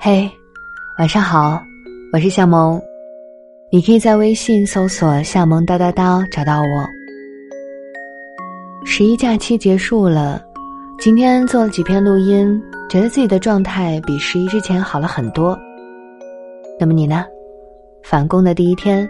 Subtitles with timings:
[0.00, 0.30] 嘿，
[0.96, 1.60] 晚上好，
[2.12, 2.80] 我是夏萌，
[3.68, 6.86] 你可以在微信搜索“夏萌叨叨叨”找到我。
[8.84, 10.40] 十一假期结束了，
[11.00, 15.58] 今天做了几篇录音，觉得自己的状态比十一之前好了很多。
[16.78, 17.24] 那么你呢？
[18.04, 19.06] 返工的第一天，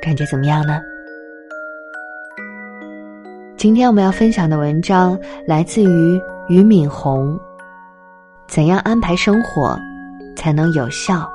[0.00, 0.80] 感觉怎么样呢？
[3.56, 5.18] 今天我们要分享的文章
[5.48, 7.36] 来自于俞敏洪。
[8.46, 9.76] 怎样安排生活，
[10.36, 11.28] 才能有效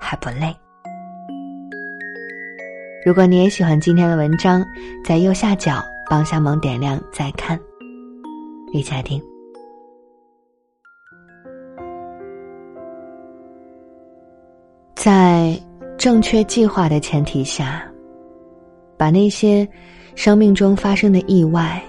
[0.00, 0.52] 还不累？
[3.06, 4.64] 如果你也喜欢今天的文章，
[5.04, 7.58] 在右下角帮夏萌点亮再看，
[8.72, 9.22] 一起来听。
[14.94, 15.58] 在
[15.96, 17.82] 正确计划的前提下，
[18.98, 19.66] 把那些
[20.14, 21.82] 生命中发生的意外，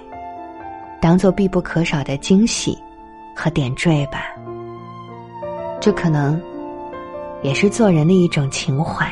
[1.01, 2.77] 当做必不可少的惊喜
[3.35, 4.33] 和点缀吧。
[5.81, 6.39] 这可能
[7.41, 9.05] 也是做人的一种情怀。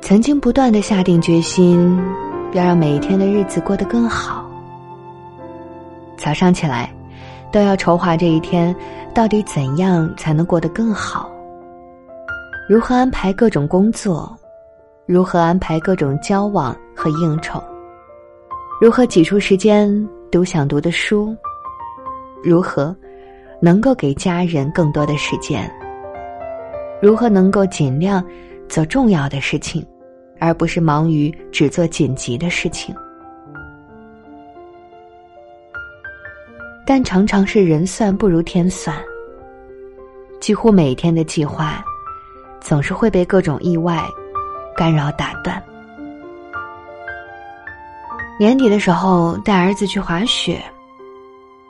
[0.00, 2.00] 曾经不断的下定决心，
[2.52, 4.48] 要让每一天的日子过得更好。
[6.16, 6.94] 早上起来，
[7.50, 8.74] 都要筹划这一天
[9.12, 11.28] 到底怎样才能过得更好。
[12.68, 14.32] 如何安排各种工作，
[15.06, 17.60] 如何安排各种交往和应酬，
[18.80, 21.34] 如何挤出时间读想读的书，
[22.44, 22.94] 如何。
[23.60, 25.70] 能够给家人更多的时间，
[27.00, 28.24] 如何能够尽量
[28.68, 29.84] 做重要的事情，
[30.38, 32.94] 而不是忙于只做紧急的事情？
[36.86, 38.96] 但常常是人算不如天算，
[40.40, 41.84] 几乎每天的计划
[42.60, 44.00] 总是会被各种意外
[44.76, 45.60] 干扰打断。
[48.38, 50.62] 年底的时候带儿子去滑雪。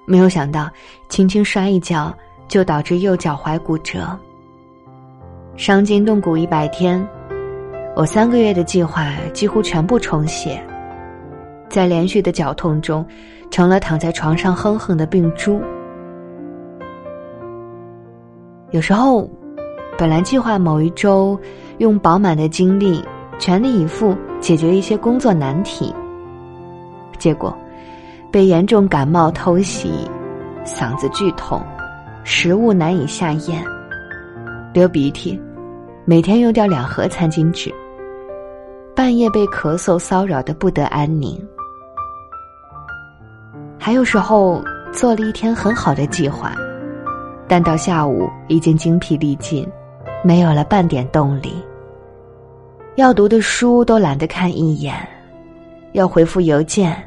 [0.07, 0.71] 没有想到，
[1.09, 4.17] 轻轻摔一跤就导致右脚踝骨折，
[5.57, 7.05] 伤筋动骨一百天，
[7.97, 10.63] 我三个月的计划几乎全部重写，
[11.69, 13.05] 在连续的绞痛中，
[13.51, 15.61] 成了躺在床上哼哼的病猪。
[18.71, 19.29] 有时候，
[19.99, 21.39] 本来计划某一周
[21.79, 23.05] 用饱满的精力
[23.39, 25.93] 全力以赴解决一些工作难题，
[27.19, 27.57] 结果。
[28.37, 29.91] 被严重感冒偷袭，
[30.63, 31.65] 嗓子剧痛，
[32.23, 33.65] 食物难以下咽，
[34.75, 35.41] 流鼻涕，
[36.05, 37.75] 每天用掉两盒餐巾纸，
[38.95, 41.43] 半夜被咳嗽骚扰的不得安宁。
[43.79, 46.53] 还有时候做了一天很好的计划，
[47.49, 49.67] 但到下午已经精疲力尽，
[50.23, 51.55] 没有了半点动力。
[52.97, 54.95] 要读的书都懒得看一眼，
[55.93, 57.03] 要回复邮件。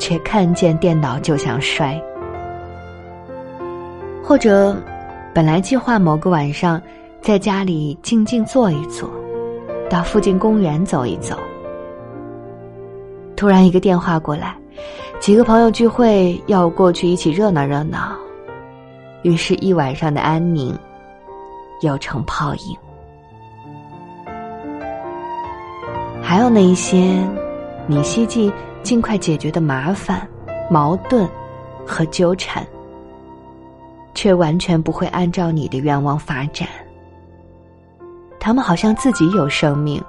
[0.00, 2.02] 却看见电脑就想摔，
[4.24, 4.74] 或者，
[5.34, 6.80] 本来计划某个晚上
[7.20, 9.10] 在家里静静坐一坐，
[9.90, 11.36] 到附近公园走一走，
[13.36, 14.56] 突然一个电话过来，
[15.20, 18.16] 几个朋友聚会要过去一起热闹热闹，
[19.22, 20.74] 于是，一晚上的安宁
[21.82, 22.76] 又成泡影。
[26.22, 27.22] 还有那一些，
[27.86, 28.50] 你希冀。
[28.82, 30.26] 尽快解决的麻烦、
[30.70, 31.28] 矛盾
[31.86, 32.66] 和纠缠，
[34.14, 36.68] 却完全不会按照你的愿望发展。
[38.38, 40.02] 他们好像自己有生命，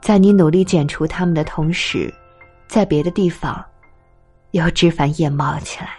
[0.00, 2.12] 在你努力剪除他们的同时，
[2.66, 3.62] 在别的地方
[4.52, 5.90] 又枝繁叶茂起来。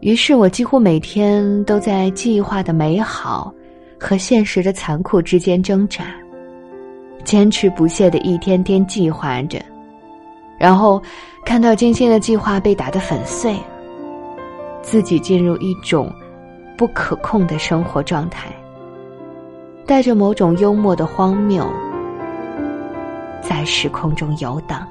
[0.00, 3.52] 于是我几乎每天都在计划的美好
[3.98, 6.04] 和现实的残酷之间挣扎。
[7.24, 9.60] 坚持不懈的一天天计划着，
[10.58, 11.02] 然后
[11.44, 13.56] 看到精心的计划被打得粉碎，
[14.82, 16.12] 自己进入一种
[16.76, 18.48] 不可控的生活状态，
[19.86, 21.66] 带着某种幽默的荒谬，
[23.40, 24.86] 在时空中游荡。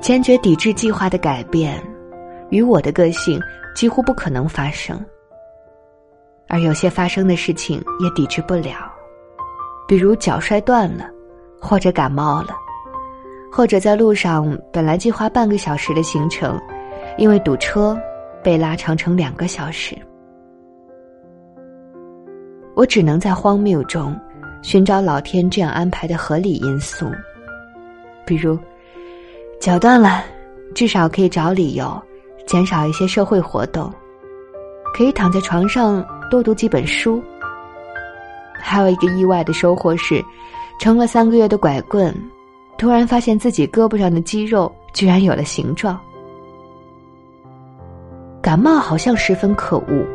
[0.00, 1.80] 坚决抵制计划的改变，
[2.50, 3.40] 与我的个性
[3.74, 5.00] 几乎不可能发生。
[6.52, 8.92] 而有些发生的事情也抵制不了，
[9.88, 11.08] 比如脚摔断了，
[11.58, 12.54] 或者感冒了，
[13.50, 16.60] 或者在路上本来计划半个小时的行程，
[17.16, 17.98] 因为堵车
[18.44, 19.96] 被拉长成两个小时。
[22.76, 24.14] 我只能在荒谬中
[24.60, 27.06] 寻找老天这样安排的合理因素，
[28.26, 28.58] 比如
[29.58, 30.22] 脚断了，
[30.74, 31.98] 至少可以找理由
[32.46, 33.90] 减少一些社会活动，
[34.94, 36.04] 可以躺在床上。
[36.32, 37.22] 多读几本书。
[38.54, 40.24] 还有一个意外的收获是，
[40.80, 42.10] 成了三个月的拐棍，
[42.78, 46.00] 突然发现自己胳膊上的肌肉居然有了形状。
[48.40, 50.06] 感冒好像十分可恶，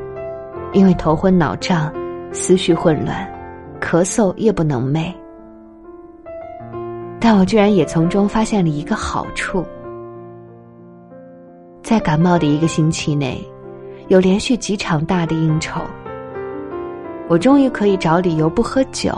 [0.73, 1.93] 因为头昏脑胀、
[2.31, 3.15] 思绪混乱、
[3.79, 5.13] 咳嗽夜不能寐。
[7.19, 9.63] 但我居然也从中发现了一个好处：
[11.83, 13.47] 在感冒的一个星期内，
[14.07, 15.79] 有连续几场大的应酬，
[17.29, 19.11] 我终于可以找理由不喝酒，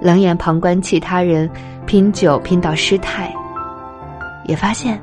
[0.00, 1.50] 冷眼旁观其他人
[1.86, 3.34] 拼酒拼到失态，
[4.44, 5.00] 也发现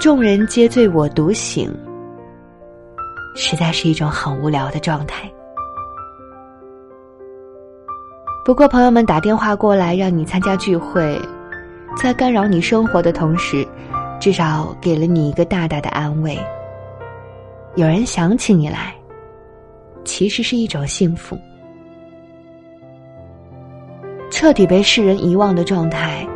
[0.00, 1.72] 众人皆醉我独醒。
[3.36, 5.30] 实在是一种很无聊的状态。
[8.44, 11.20] 不过，朋友们打电话过来让你参加聚会，
[11.96, 13.66] 在干扰你生活的同时，
[14.20, 16.38] 至少给了你一个大大的安慰。
[17.74, 18.94] 有人想起你来，
[20.04, 21.38] 其实是一种幸福。
[24.30, 26.26] 彻底被世人遗忘的状态，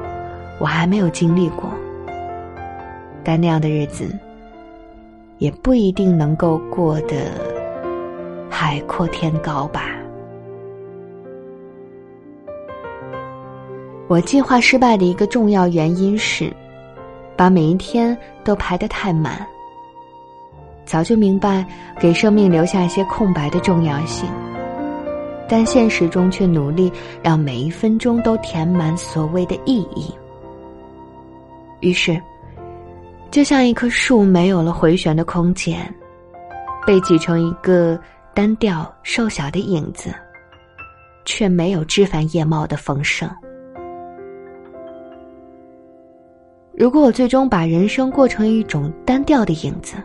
[0.59, 1.71] 我还没有经历过。
[3.23, 4.09] 但那样的日子。
[5.39, 7.31] 也不一定能够过得
[8.51, 9.95] 海阔天高吧。
[14.09, 16.53] 我计划失败的一个重要原因是，
[17.37, 19.47] 把每一天都排得太满。
[20.89, 21.65] 早就明白
[22.01, 24.27] 给生命留下一些空白的重要性，
[25.47, 26.91] 但现实中却努力
[27.23, 30.13] 让每一分钟都填满所谓的意义。
[31.81, 32.21] 于是。
[33.31, 35.95] 就像一棵树没有了回旋的空间，
[36.87, 38.01] 被挤成一个
[38.33, 40.15] 单调瘦小的影子，
[41.27, 43.29] 却没有枝繁叶茂的丰盛。
[46.73, 49.97] 如果我最终把人生过成一种单调的影子，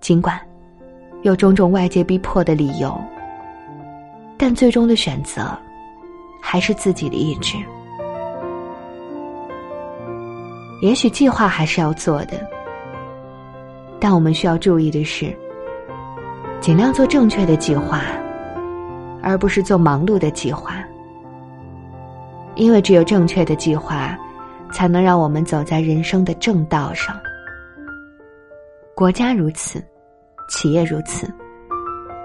[0.00, 0.38] 尽管
[1.22, 2.96] 有种种外界逼迫的理由，
[4.36, 5.56] 但最终的选择
[6.40, 7.56] 还是自己的意志。
[10.80, 12.48] 也许计划还是要做的，
[13.98, 15.36] 但我们需要注意的是，
[16.60, 18.00] 尽量做正确的计划，
[19.20, 20.76] 而不是做忙碌的计划。
[22.54, 24.16] 因为只有正确的计划，
[24.72, 27.16] 才能让我们走在人生的正道上。
[28.98, 29.80] 国家如此，
[30.48, 31.32] 企业如此，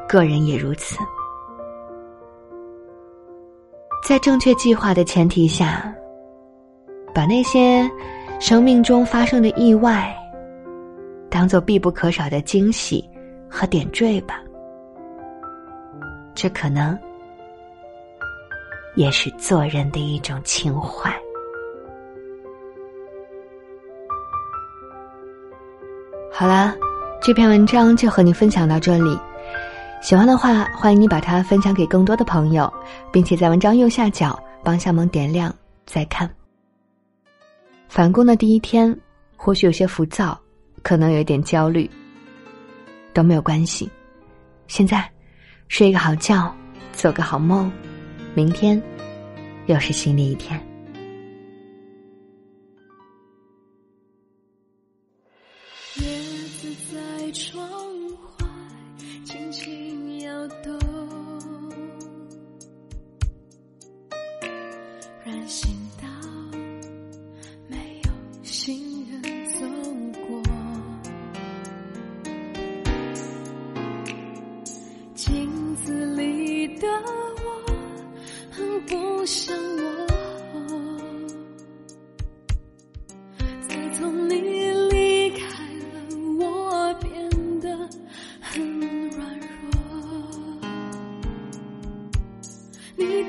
[0.10, 0.98] 个人也如此。
[4.04, 5.94] 在正确计划的前提下，
[7.14, 7.88] 把那些。
[8.40, 10.14] 生命中发生的意外，
[11.30, 13.08] 当做必不可少的惊喜
[13.48, 14.42] 和点缀吧。
[16.34, 16.98] 这可能
[18.96, 21.14] 也是做人的一种情怀。
[26.36, 26.76] 好啦，
[27.22, 29.16] 这篇文章就和你分享到这里。
[30.02, 32.74] 喜欢的话，欢迎你把它分享给更多的朋友，
[33.12, 35.54] 并且在文章右下角帮小萌点亮
[35.86, 36.28] 再看。
[37.88, 39.00] 返工的第一天，
[39.38, 40.36] 或许有些浮躁，
[40.82, 41.88] 可能有点焦虑，
[43.14, 43.88] 都没有关系。
[44.66, 45.08] 现在，
[45.68, 46.52] 睡一个好觉，
[46.94, 47.72] 做个好梦，
[48.34, 48.82] 明天
[49.68, 50.60] 又是新的一天。
[56.02, 56.08] 叶
[56.60, 57.70] 子在窗
[58.40, 58.48] 外
[59.26, 60.83] 轻轻摇动，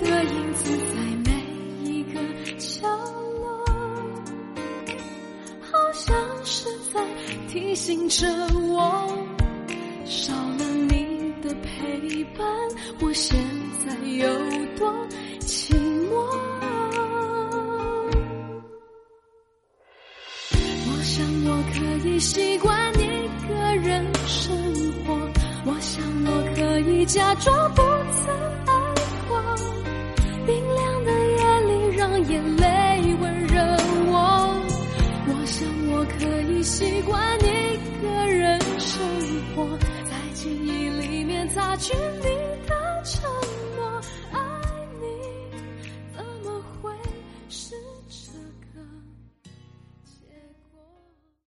[0.01, 1.31] 的影子在每
[1.83, 2.21] 一个
[2.59, 2.89] 角
[3.41, 3.65] 落，
[5.61, 7.01] 好像是在
[7.49, 9.09] 提醒着我，
[10.05, 12.47] 少了你的陪伴，
[13.01, 13.39] 我现
[13.85, 14.27] 在有
[14.77, 14.93] 多
[15.41, 15.75] 寂
[16.09, 16.13] 寞。
[20.87, 24.57] 我想我可以习惯一个人生
[25.05, 25.15] 活，
[25.67, 28.64] 我想我可以假装不曾
[32.27, 32.64] 里，